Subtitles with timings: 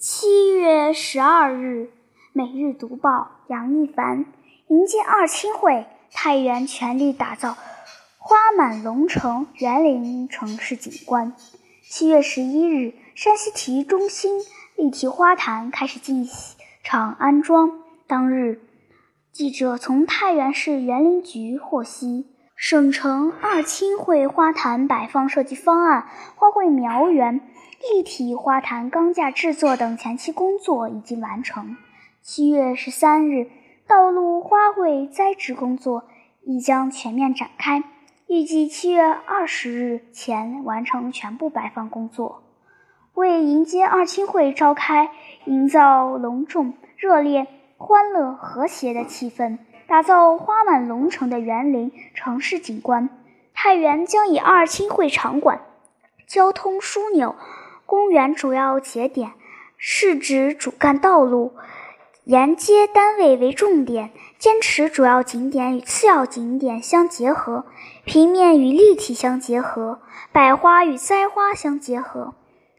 [0.00, 1.90] 七月十二日，
[2.32, 4.24] 每日读报杨一凡
[4.68, 7.54] 迎接二青会，太原全力打造
[8.16, 11.34] 花满龙城园林城市景观。
[11.82, 14.40] 七月十一日，山西体育中心
[14.74, 16.26] 立体花坛开始进
[16.82, 17.82] 场安装。
[18.06, 18.62] 当日，
[19.32, 22.26] 记者从太原市园林局获悉，
[22.56, 27.42] 省城二青会花坛摆放设计方案、花卉苗园。
[27.80, 31.78] 立体花坛钢架制作等前期工作已经完成。
[32.20, 33.50] 七月十三日，
[33.86, 36.04] 道路花卉栽植工作
[36.42, 37.82] 已将全面展开，
[38.26, 42.42] 预计七月二十日前完成全部摆放工作。
[43.14, 45.10] 为迎接二青会召开，
[45.46, 47.46] 营造隆重、热烈、
[47.78, 53.08] 欢乐、和谐的气氛，打造花满龙城的园林城市景观，
[53.54, 55.62] 太原将以二青会场馆、
[56.26, 57.34] 交通枢纽。
[57.90, 59.32] 公园主要节点、
[59.76, 61.56] 是指主干道路、
[62.22, 67.66] 沿街单位为重点，坚持主要景点与次要景点相结合，
[68.04, 72.34] 平面与立体相结合，百花与栽花相结合，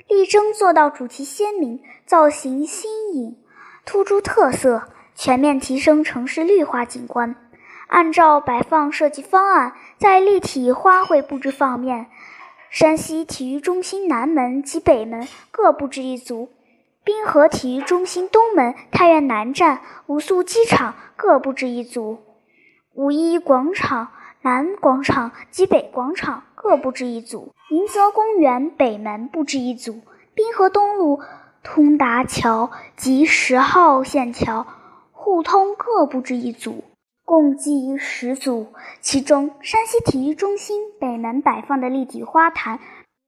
[0.08, 3.36] 力争做到主题鲜明、造型新颖、
[3.84, 7.36] 突出特色，全面提升城市绿化景观。
[7.88, 12.08] 按照摆放设计方案，在立体花卉布置方面。
[12.72, 16.48] 山西体育中心南门及北门各布置一组，
[17.04, 22.20] 滨河体育中心东门、太原南站、武宿机场各布置一组，
[22.94, 30.00] 五一广场南广场及北广场各布置一组，迎泽公园北门布置一组，
[30.34, 31.20] 滨河东路
[31.64, 34.66] 通达桥及十号线桥
[35.12, 36.86] 互通各布置一组。
[37.32, 42.82] 共计十组，其中山西体育中心北门摆放的立体花坛，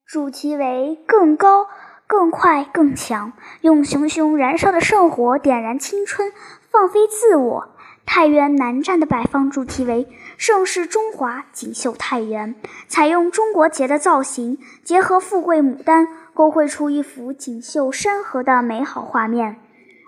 [0.05, 1.67] 主题为“更高、
[2.05, 3.31] 更快、更强”，
[3.63, 6.33] 用熊熊燃烧的圣火点燃青春，
[6.69, 7.69] 放飞自我。
[8.05, 12.55] 太原南站的摆放主题为“盛世中华，锦绣太原”，
[12.89, 19.61] 采用中国结的造型，结合富贵牡丹，勾绘出一幅锦绣山河的美好画面。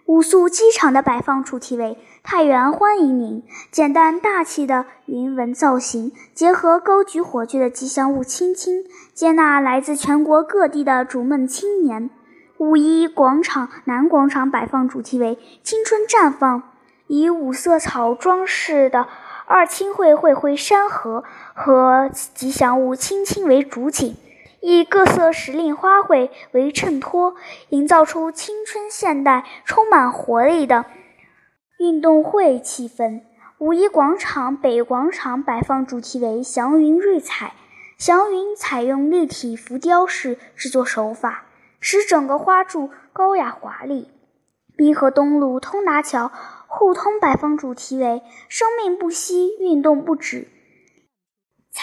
[0.05, 8.83] 五宿机场的摆放主题为“太原欢迎您”，简单大气的云纹造型，结合高举火炬的吉祥物“青青”，
[9.15, 12.11] 接纳来自全国各地的逐梦青年。
[12.59, 16.61] 五一广场南广场摆放主题为“青春绽放”，
[17.07, 19.07] 以五色草装饰的
[19.47, 21.23] 二青会会徽山河
[21.55, 24.15] 和吉祥物“青青”为主景。
[24.61, 27.35] 以各色时令花卉为衬托，
[27.69, 30.85] 营造出青春现代、充满活力的
[31.77, 33.21] 运动会气氛。
[33.57, 37.53] 五一广场北广场摆放主题为“祥云瑞彩”，
[37.97, 41.45] 祥云采用立体浮雕式制作手法，
[41.79, 44.09] 使整个花柱高雅华丽。
[44.75, 46.31] 滨河东路通达桥
[46.67, 50.49] 互通摆放主题为“生命不息，运动不止”。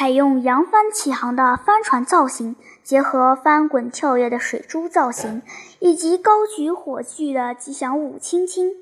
[0.03, 5.43] 采用扬帆起航的帆船造型，结合翻滚跳跃的水珠造型，
[5.79, 8.73] 以及高举火炬的吉祥物“青青”。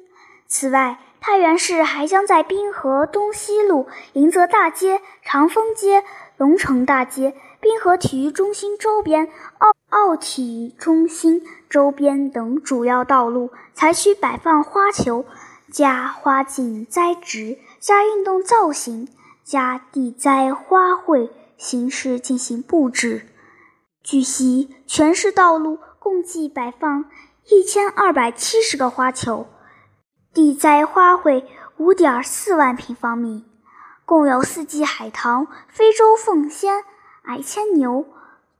[0.49, 6.05] 此外，太原市还将在滨河东西路、迎泽大街、长风街、
[6.39, 9.29] 龙城大街、滨河体育中心周边、
[9.59, 15.27] 奥奥体中心周边等主要道路，采取摆放花球、
[15.71, 19.07] 加花茎栽植、加运动造型。
[19.51, 23.27] 加地栽花卉形式进行布置。
[24.01, 27.07] 据悉，全市道路共计摆放
[27.49, 29.49] 一千二百七十个花球，
[30.33, 31.43] 地栽花卉
[31.79, 33.45] 五点四万平方米，
[34.05, 36.85] 共有四季海棠、非洲凤仙、
[37.23, 38.07] 矮牵牛、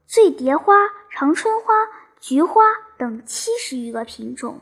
[0.05, 0.73] 醉蝶花、
[1.09, 1.73] 长春花、
[2.19, 2.63] 菊花
[2.97, 4.59] 等七十余个品种。